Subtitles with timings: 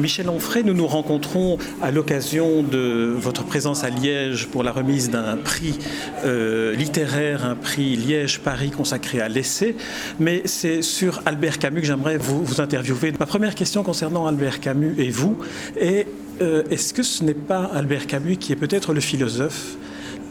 [0.00, 5.08] Michel Onfray, nous nous rencontrons à l'occasion de votre présence à Liège pour la remise
[5.08, 5.78] d'un prix
[6.24, 9.76] euh, littéraire, un prix Liège-Paris consacré à l'essai.
[10.18, 13.12] Mais c'est sur Albert Camus que j'aimerais vous, interviewer.
[13.20, 15.38] Ma première question concernant Albert Camus et vous
[15.76, 16.08] est
[16.42, 19.76] euh, est-ce que ce n'est pas Albert Camus qui est peut-être le philosophe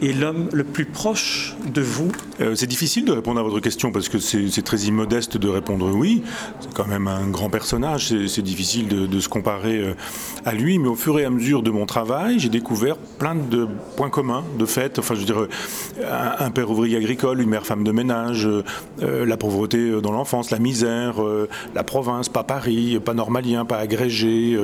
[0.02, 3.92] et l'homme le plus proche de vous euh, C'est difficile de répondre à votre question
[3.92, 6.22] parce que c'est très immodeste de répondre oui.
[6.60, 9.94] C'est quand même un grand personnage, c'est difficile de, se comparer euh,
[10.44, 13.68] à lui, mais au fur et à mesure de mon travail, j'ai découvert plein de
[13.96, 14.98] points communs, de fait.
[14.98, 18.48] Enfin, je veux dire, euh, un, père ouvrier agricole, une mère femme de ménage,
[19.00, 21.16] la pauvreté dans l'enfance, la misère,
[21.74, 24.58] la province, pas Paris, pas normalien, pas agrégé,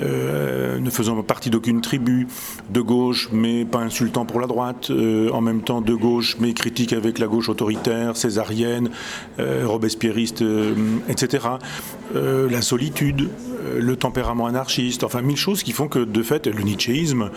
[0.00, 2.26] ne faisant partie d'aucune tribu,
[2.70, 6.52] de gauche, mais pas insultant pour la droite euh, en même temps de gauche, mais
[6.52, 8.90] critique avec la gauche autoritaire, césarienne,
[9.38, 10.74] euh, robespierriste, euh,
[11.08, 11.46] etc.
[12.14, 13.28] la solitude,
[13.78, 17.30] le tempérament anarchiste, enfin mille choses qui font que de fait le nietzschéisme,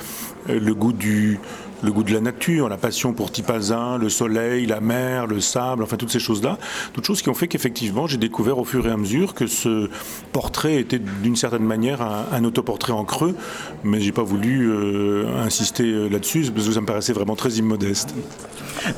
[0.48, 1.40] le goût du
[1.84, 5.84] le goût de la nature, la passion pour Tipazin, le soleil, la mer, le sable,
[5.84, 6.58] enfin toutes ces choses-là,
[6.94, 9.90] toutes choses qui ont fait qu'effectivement j'ai découvert au fur et à mesure que ce
[10.32, 13.36] portrait était d'une certaine manière un, autoportrait en creux,
[13.84, 17.52] mais j'ai pas voulu euh, insister euh, là-dessus parce que ça me paraissait vraiment très
[17.52, 18.14] immodeste.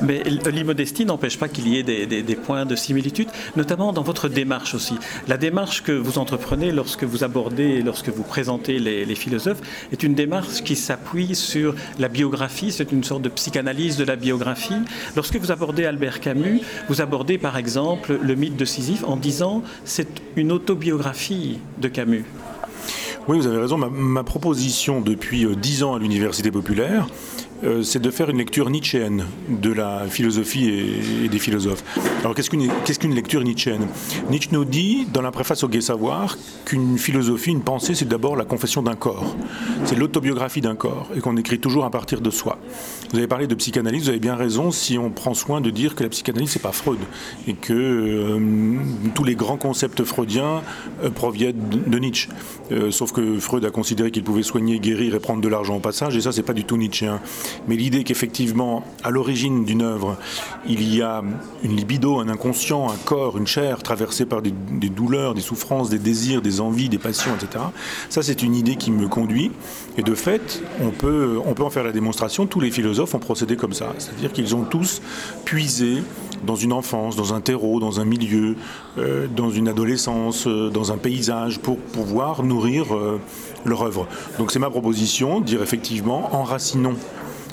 [0.02, 4.74] Mais l'immodestie n'empêche pas qu'il y ait des, points de similitude, notamment dans votre démarche
[4.74, 4.94] aussi.
[5.28, 9.60] La démarche que vous entreprenez lorsque vous abordez, lorsque vous présentez les, philosophes,
[9.92, 14.16] est une démarche qui s'appuie sur la biographie, c'est une sorte de psychanalyse de la
[14.16, 14.74] biographie.
[15.14, 19.62] Lorsque vous abordez Albert Camus, vous abordez par exemple le mythe de Sisyphe en disant
[19.84, 22.24] c'est une autobiographie de Camus.
[23.28, 23.76] Oui, vous avez raison.
[23.76, 27.08] Ma, proposition depuis euh, dix ans à l'Université populaire,
[27.82, 31.82] c'est de faire une lecture nietzschéenne de la philosophie et, des philosophes.
[32.20, 33.86] Alors qu'est-ce qu'une lecture nietzschéenne?
[34.30, 38.36] Nietzsche nous dit dans la préface au Gai Savoir qu'une philosophie, une pensée, c'est d'abord
[38.36, 39.36] la confession d'un corps.
[39.84, 42.58] C'est l'autobiographie d'un corps et qu'on écrit toujours à partir de soi.
[43.10, 45.94] Vous avez parlé de psychanalyse, vous avez bien raison si on prend soin de dire
[45.94, 46.98] que la psychanalyse c'est pas Freud
[47.46, 48.38] et que euh,
[49.14, 50.62] tous les grands concepts freudiens
[51.02, 52.28] euh, proviennent de, Nietzsche.
[52.90, 56.16] sauf que Freud a considéré qu'il pouvait soigner, guérir et prendre de l'argent au passage
[56.16, 57.20] et ça c'est pas du tout nietzschéen.
[57.68, 60.16] Mais l'idée qu'effectivement, à l'origine d'une œuvre,
[60.68, 61.22] il y a
[61.62, 64.52] une libido, un inconscient, un corps, une chair traversée par des,
[64.88, 67.64] douleurs, des souffrances, des désirs, des envies, des passions, etc.
[68.08, 69.50] Ça, c'est une idée qui me conduit.
[69.98, 72.46] Et de fait, on peut, on peut en faire la démonstration.
[72.46, 73.94] Tous les philosophes ont procédé comme ça.
[73.98, 75.00] C'est-à-dire qu'ils ont tous
[75.44, 76.02] puisé
[76.44, 78.56] dans une enfance, dans un terreau, dans un milieu,
[78.98, 83.20] euh, dans une adolescence, euh, dans un paysage, pour pouvoir nourrir euh,
[83.64, 84.06] leur œuvre.
[84.38, 86.96] Donc c'est ma proposition, dire effectivement, enracinons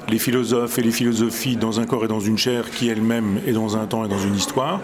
[0.09, 3.53] les philosophes et les philosophies dans un corps et dans une chair qui elle-même est
[3.53, 4.81] dans un temps et dans une histoire.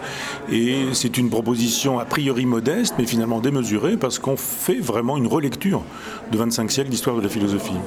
[0.50, 5.26] Et c'est une proposition a priori modeste, mais finalement démesurée, parce qu'on fait vraiment une
[5.26, 5.82] relecture
[6.32, 7.78] de 25 siècles d'histoire de la philosophie.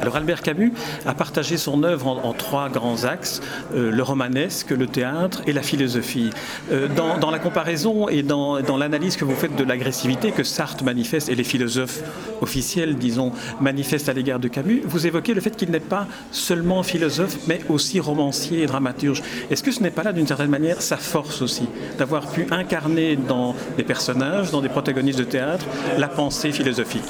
[0.00, 0.72] Alors Albert Camus
[1.06, 3.40] a partagé son œuvre en, trois grands axes,
[3.74, 6.30] euh, le romanesque, le théâtre et la philosophie.
[6.70, 11.28] Euh, dans, la comparaison et dans, l'analyse que vous faites de l'agressivité que Sartre manifeste
[11.28, 12.02] et les philosophes
[12.40, 16.82] officiels, disons, manifestent à l'égard de Camus, vous évoquez le fait qu'il n'est pas seulement
[16.82, 19.22] philosophe, mais aussi romancier et dramaturge.
[19.50, 21.68] Est-ce que ce n'est pas là, d'une certaine manière, sa force aussi,
[21.98, 25.64] d'avoir pu incarner dans des personnages, dans des protagonistes de théâtre,
[25.98, 27.04] la pensée philosophique?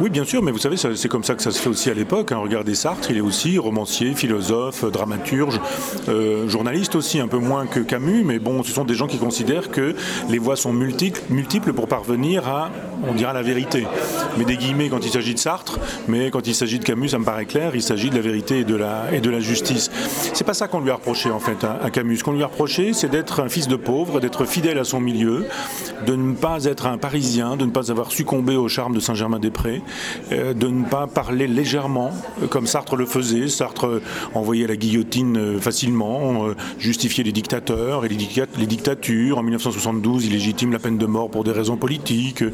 [0.00, 1.94] Oui, bien sûr, mais vous savez, c'est comme ça que ça se fait aussi à
[1.94, 2.32] l'époque l'époque.
[2.32, 2.42] Hein.
[2.42, 5.60] Regardez Sartre, il est aussi romancier, philosophe, dramaturge,
[6.08, 9.18] euh, journaliste aussi, un peu moins que Camus, mais bon, ce sont des gens qui
[9.18, 9.94] considèrent que
[10.28, 12.70] les voies sont multiples, pour parvenir à,
[13.06, 13.86] on dira, la vérité.
[14.38, 17.18] Mais des guillemets quand il s'agit de Sartre, mais quand il s'agit de Camus, ça
[17.18, 19.90] me paraît clair, il s'agit de la vérité et de la, et de la justice.
[20.32, 22.18] C'est pas ça qu'on lui a reproché en fait à, Camus.
[22.18, 25.00] Ce qu'on lui a reproché, c'est d'être un fils de pauvre, d'être fidèle à son
[25.00, 25.46] milieu,
[26.06, 29.82] de ne pas être un Parisien, de ne pas avoir succombé au charme de Saint-Germain-des-Prés,
[30.32, 32.13] euh, de ne pas parler légèrement
[32.50, 33.48] comme Sartre le faisait.
[33.48, 34.02] Sartre euh,
[34.34, 38.16] envoyait la guillotine euh, facilement, justifiait les dictateurs et les,
[38.58, 39.38] les dictatures.
[39.38, 42.44] En 1972, il légitime la peine de mort pour des raisons politiques.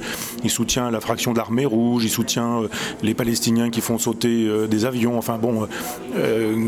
[0.45, 2.62] Il soutient la fraction de l'armée rouge, il soutient
[3.03, 5.19] les Palestiniens qui font sauter des avions.
[5.19, 5.67] Enfin bon,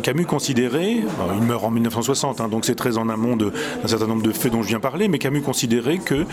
[0.03, 0.97] Camus considérait,
[1.37, 3.53] il meurt en 1960, hein, donc c'est très en amont d'un
[3.87, 6.25] certain nombre de faits dont je viens parler, mais Camus considérait que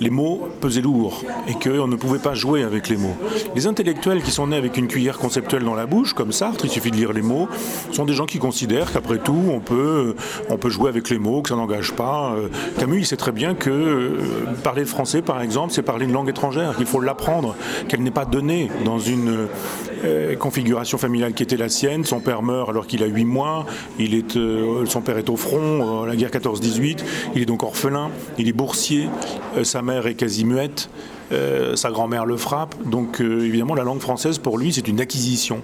[0.00, 3.16] les mots pesaient lourd et qu'on ne pouvait pas jouer avec les mots.
[3.54, 6.70] Les intellectuels qui sont nés avec une cuillère conceptuelle dans la bouche, comme Sartre, il
[6.70, 7.48] suffit de lire les mots,
[7.92, 10.16] sont des gens qui considèrent qu'après tout, on peut,
[10.50, 12.34] on peut jouer avec les mots, que ça n'engage pas.
[12.36, 14.10] Euh, Camus, il sait très bien que euh,
[14.64, 17.54] parler le français, par exemple, c'est parler une langue étrangère, qu'il faut l'apprendre,
[17.88, 19.46] qu'elle n'est pas donnée dans une
[20.04, 22.04] euh, configuration familiale qui était la sienne.
[22.04, 23.66] Son père meurt alors qu'il a 8 mois,
[23.98, 24.38] est,
[24.86, 26.98] son père est au front, la guerre 14-18,
[27.34, 29.08] il est donc orphelin, il est boursier,
[29.62, 30.88] sa mère est quasi muette.
[31.74, 32.74] sa grand-mère le frappe.
[32.84, 35.62] Donc évidemment, la langue française, pour lui, c'est une acquisition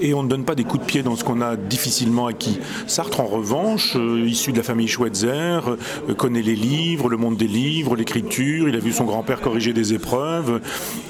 [0.00, 2.58] et on ne donne pas des coups de pied dans ce qu'on a difficilement acquis.
[2.86, 7.36] Sartre, en revanche, euh, issu de la famille Schweitzer, euh, connaît les livres, le monde
[7.36, 10.60] des livres, l'écriture, il a vu son grand-père corriger des épreuves.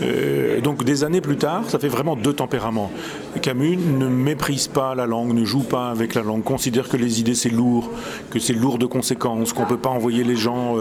[0.03, 2.91] Euh, donc des années plus tard, ça fait vraiment deux tempéraments.
[3.43, 7.21] Camus ne méprise pas la langue, ne joue pas avec la langue, considère que les
[7.21, 7.91] idées c'est lourd,
[8.31, 10.77] que c'est lourd de conséquences, qu'on ne peut pas envoyer les gens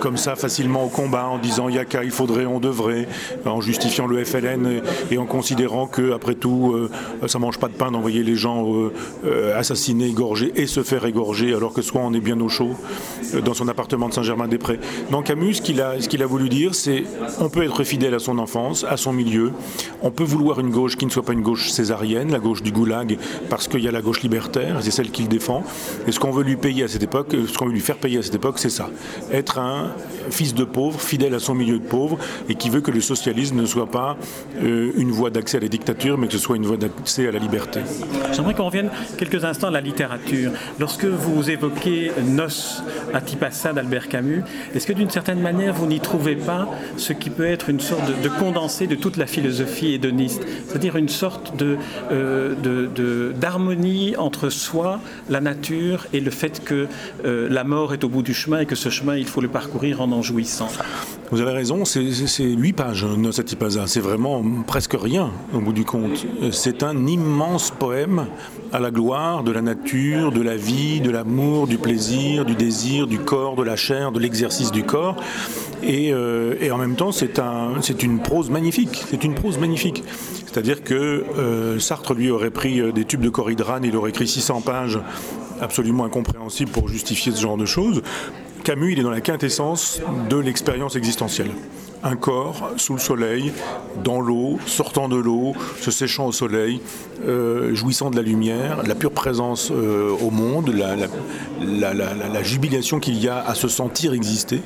[0.00, 3.08] comme ça facilement au combat en disant yaka, il faudrait, on devrait,
[3.44, 6.88] en justifiant le FLN et, en considérant que après tout
[7.26, 8.92] ça mange pas de pain d'envoyer les gens euh,
[9.24, 12.74] euh, assassiner, égorger et se faire égorger alors que soit on est bien au chaud
[13.44, 14.78] dans son appartement de Saint-Germain-des-Prés.
[15.10, 17.04] Donc Camus, ce qu'il a, voulu dire, c'est
[17.40, 19.52] on peut être fidèle à son enfance, à son milieu,
[20.02, 22.72] on peut vouloir une gauche qui ne soit pas une gauche césarienne, la gauche du
[22.72, 23.18] goulag,
[23.48, 25.64] parce qu'il y a la gauche libertaire, c'est celle qu'il défend.
[26.06, 28.18] Et ce qu'on veut lui payer à cette époque, ce qu'on veut lui faire payer
[28.18, 28.90] à cette époque, c'est ça.
[29.32, 29.92] Être un
[30.30, 32.18] fils de pauvre, fidèle à son milieu de pauvre,
[32.48, 34.16] et qui veut que le socialisme ne soit pas
[34.60, 36.76] une voie d'accès à la dictature, mais que ce soit une voie
[37.18, 37.80] à la liberté.
[38.32, 40.50] J'aimerais qu'on revienne quelques instants à la littérature.
[40.78, 42.82] Lorsque vous évoquez Nos
[43.14, 44.42] à Tipassa d'Albert Camus,
[44.74, 48.02] est-ce que d'une certaine manière vous n'y trouvez pas ce qui peut être une sorte
[48.22, 55.00] de, condensé de toute la philosophie hédoniste, c'est-à-dire une sorte euh, d'harmonie entre soi,
[55.30, 56.86] la nature et le fait que
[57.24, 59.48] euh, la mort est au bout du chemin et que ce chemin il faut le
[59.48, 60.68] parcourir en en jouissant?
[61.30, 63.86] Vous avez raison, c'est huit pages, Nos Tipasa.
[63.86, 66.24] C'est vraiment presque rien au bout du compte.
[66.52, 68.26] C'est un immense poème
[68.72, 73.06] à la gloire de la nature, de la vie, de l'amour, du plaisir, du désir,
[73.06, 75.16] du corps, de la chair, de l'exercice du corps.
[75.82, 79.04] Et, euh, en même temps, c'est un, une prose magnifique.
[79.08, 80.04] C'est une prose magnifique.
[80.46, 84.28] C'est-à-dire que euh, Sartre, lui, aurait pris euh, des tubes de coridrane, il aurait écrit
[84.28, 84.98] 600 pages
[85.60, 88.02] absolument incompréhensibles pour justifier ce genre de choses.
[88.66, 91.52] Camus, il est dans la quintessence de l'expérience existentielle.
[92.02, 93.52] Un corps sous le soleil,
[94.02, 96.80] dans l'eau, sortant de l'eau, se séchant au soleil,
[97.24, 100.74] euh, jouissant de la lumière, la pure présence euh, au monde,
[101.60, 104.60] la jubilation qu'il y a à se sentir exister.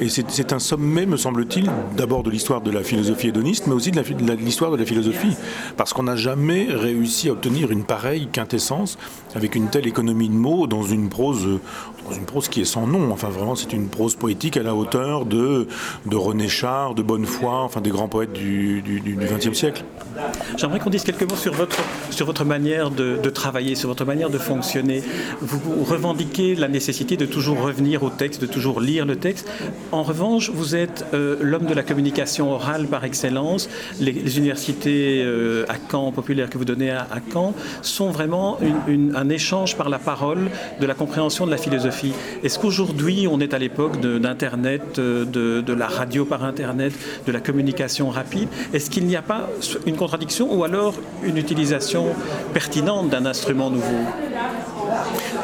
[0.00, 3.90] Et c'est un sommet, me semble-t-il, d'abord de l'histoire de la philosophie hédoniste, mais aussi
[3.90, 5.36] de l'histoire de la philosophie.
[5.76, 8.98] Parce qu'on n'a jamais réussi à obtenir une pareille quintessence
[9.34, 11.60] avec une telle économie de mots dans une prose,
[12.08, 13.12] dans une prose qui est sans nom.
[13.12, 15.68] Enfin, vraiment, c'est une prose poétique à la hauteur de,
[16.06, 18.82] de René Char, de Bonnefoy, enfin des grands poètes du
[19.16, 19.84] XXe siècle.
[20.56, 21.76] J'aimerais qu'on dise quelques mots sur votre,
[22.10, 25.02] sur votre manière de, de, travailler, sur votre manière de fonctionner.
[25.40, 29.48] Vous revendiquez la nécessité de toujours revenir au texte, de toujours lire le texte.
[29.94, 33.68] En revanche, vous êtes euh, l'homme de la communication orale par excellence.
[34.00, 38.58] Les, universités euh, à Caen, populaires que vous donnez à, Caen, sont vraiment
[39.14, 40.50] un échange par la parole
[40.80, 42.12] de la compréhension de la philosophie.
[42.42, 46.92] Est-ce qu'aujourd'hui, on est à l'époque d'Internet, euh, de, de, la radio par Internet,
[47.24, 48.48] de la communication rapide?
[48.72, 49.48] Est-ce qu'il n'y a pas
[49.86, 52.06] une contradiction ou alors une utilisation
[52.52, 54.02] pertinente d'un instrument nouveau?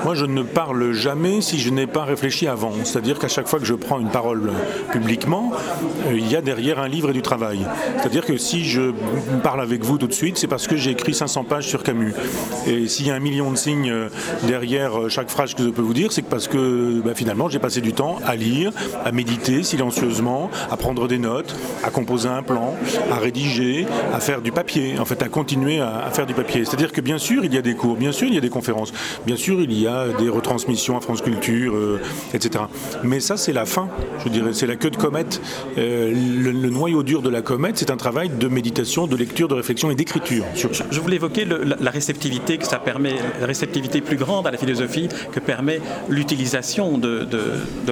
[0.05, 2.73] Moi, je ne parle jamais si je n'ai pas réfléchi avant.
[2.85, 4.53] C'est-à-dire qu'à chaque fois que je prends une parole
[4.93, 5.53] publiquement,
[6.07, 7.67] euh, il y a derrière un livre et du travail.
[7.99, 8.93] C'est-à-dire que si je
[9.43, 12.15] parle avec vous tout de suite, c'est parce que j'ai écrit 500 pages sur Camus.
[12.67, 14.09] Et s'il y a un million de signes euh,
[14.45, 17.59] derrière euh, chaque phrase que je peux vous dire, c'est parce que bah, finalement, j'ai
[17.59, 18.73] passé du temps à lire,
[19.05, 21.55] à méditer silencieusement, à prendre des notes,
[21.85, 22.75] à composer un plan,
[23.11, 26.65] à rédiger, à faire du papier, en fait, à continuer à, faire du papier.
[26.65, 28.51] C'est-à-dire que bien sûr, il y a des cours, bien sûr, il y a des
[28.51, 28.93] conférences,
[29.27, 32.01] bien sûr, il y a des retransmissions à France Culture, euh,
[32.35, 32.65] etc.
[33.03, 33.89] Mais ça, c'est la fin,
[34.25, 35.41] je dirais, c'est la queue de comète.
[35.79, 39.55] Euh, le, noyau dur de la comète, c'est un travail de méditation, de lecture, de
[39.55, 40.45] réflexion et d'écriture.
[40.55, 45.09] Je voulais évoquer la, réceptivité que ça permet, la réceptivité plus grande à la philosophie
[45.33, 47.27] que permet l'utilisation de,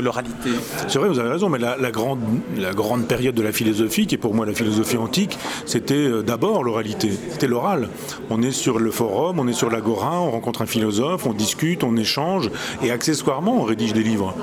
[0.01, 0.51] l'oralité.
[0.87, 2.21] C'est vrai, vous avez raison, mais la, grande,
[2.57, 6.23] la grande période de la philosophie, qui est pour moi la philosophie antique, c'était euh,
[6.23, 7.89] d'abord l'oralité, c'était l'oral.
[8.31, 11.85] On est sur le forum, on est sur l'agora, on rencontre un philosophe, on discute,
[11.85, 12.51] on échange,
[12.83, 14.35] et accessoirement, on rédige des livres.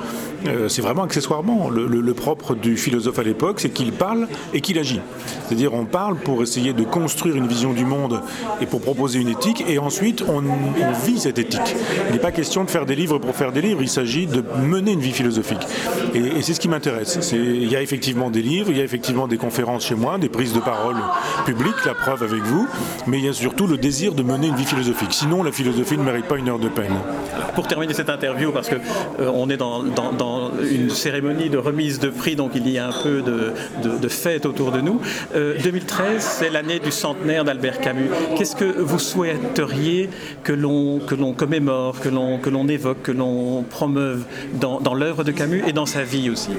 [0.46, 1.68] Euh, c'est vraiment accessoirement.
[1.70, 5.00] Le, propre du philosophe à l'époque, c'est qu'il parle et qu'il agit.
[5.46, 8.22] C'est-à-dire, on parle pour essayer de construire une vision du monde
[8.60, 10.42] et pour proposer une éthique, et ensuite, on,
[11.04, 11.76] vit cette éthique.
[12.08, 14.42] Il n'est pas question de faire des livres pour faire des livres, il s'agit de
[14.62, 15.60] mener une vie philosophique.
[16.14, 17.18] Et, c'est ce qui m'intéresse.
[17.32, 20.28] Il y a effectivement des livres, il y a effectivement des conférences chez moi, des
[20.28, 20.96] prises de parole
[21.44, 22.66] publiques, la preuve avec vous,
[23.06, 25.12] mais il y a surtout le désir de mener une vie philosophique.
[25.12, 26.68] Sinon, la philosophie ne mérite pas une heure de
[27.54, 28.76] pour terminer cette interview, parce qu'on
[29.20, 29.82] euh, on est dans,
[30.60, 34.72] une cérémonie de remise de prix, donc il y a un peu de, fête autour
[34.72, 35.00] de nous.
[35.34, 38.10] 2013, euh, c'est l'année du centenaire d'Albert Camus.
[38.36, 40.10] Qu'est-ce que vous souhaiteriez
[40.42, 41.00] que l'on
[41.36, 44.24] commémore, que l'on évoque, que l'on promeuve
[44.54, 46.50] dans, dans l'œuvre de Camus et dans sa vie aussi?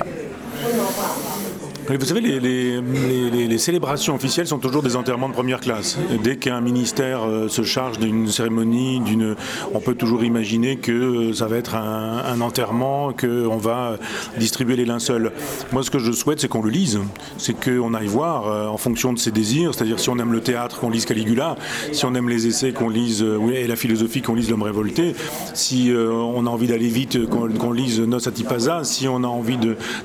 [1.89, 5.98] Vous savez, les, célébrations officielles sont toujours des enterrements de première classe.
[6.22, 9.36] Dès qu'un ministère euh, se charge d'une cérémonie, d'une,
[9.74, 13.98] on peut toujours imaginer que euh, ça va être un, enterrement, qu'on va
[14.38, 15.32] distribuer les linceuls.
[15.72, 17.00] Moi, ce que je souhaite, c'est qu'on le lise,
[17.38, 19.74] c'est qu'on aille voir euh, en fonction de ses désirs.
[19.74, 21.56] C'est-à-dire, si on aime le théâtre, qu'on lise Caligula,
[21.94, 25.15] si on aime les essais, qu'on lise, et la philosophie, qu'on lise L'homme révolté,
[25.53, 29.58] si on a envie d'aller vite, qu'on, lise Nos Atipasa, si on a envie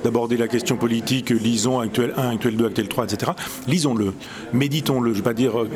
[0.04, 3.32] d'aborder la question politique, lisons actuel 1, actuel 2, actuel 3, etc.
[3.66, 4.12] Lisons-le,
[4.52, 5.10] méditons-le.
[5.12, 5.68] Je ne vais pas dire euh,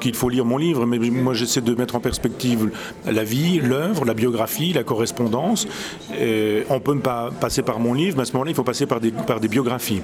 [0.00, 2.70] qu'il faut lire mon livre, mais moi j'essaie de mettre en perspective
[3.06, 5.66] la vie, l'œuvre, la biographie, la correspondance.
[6.10, 9.00] on peut pas passer par mon livre, mais à ce moment-là, il faut passer par
[9.00, 9.12] des,
[9.48, 10.02] biographies.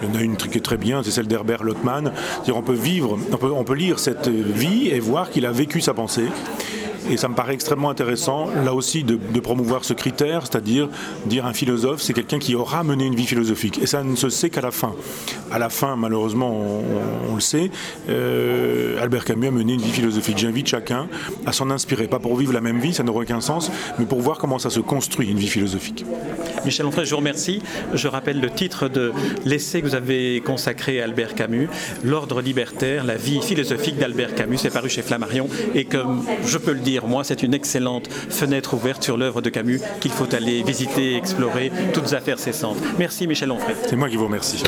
[0.00, 2.12] Il y en a une qui est très bien, c'est celle d'Herbert Lottmann.
[2.52, 6.28] On peut vivre, on peut lire cette vie et voir qu'il a vécu sa pensée.
[7.10, 10.88] Et ça me paraît extrêmement intéressant, là aussi, de, promouvoir ce critère, c'est-à-dire
[11.26, 13.80] dire un philosophe, c'est quelqu'un qui aura mené une vie philosophique.
[13.82, 14.94] Et ça ne se sait qu'à la fin.
[15.50, 16.50] À la fin, malheureusement,
[17.28, 17.70] on, le sait,
[18.08, 20.38] euh, Albert Camus a mené une vie philosophique.
[20.38, 21.08] J'invite chacun
[21.44, 24.20] à s'en inspirer, pas pour vivre la même vie, ça n'aurait aucun sens, mais pour
[24.20, 26.04] voir comment ça se construit, une vie philosophique.
[26.64, 27.62] Michel Onfray, je vous remercie.
[27.94, 29.12] Je rappelle le titre de
[29.44, 31.68] l'essai que vous avez consacré à Albert Camus,
[32.04, 34.58] L'ordre libertaire, la vie philosophique d'Albert Camus.
[34.58, 35.48] C'est paru chez Flammarion.
[35.74, 39.50] Et comme je peux le dire, moi, c'est une excellente fenêtre ouverte sur l'œuvre de
[39.50, 42.78] Camus qu'il faut aller visiter, explorer, toutes affaires cessantes.
[42.98, 43.74] Merci Michel Onfray.
[43.88, 44.62] C'est moi qui vous remercie.